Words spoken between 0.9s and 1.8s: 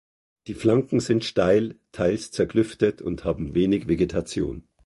sind steil,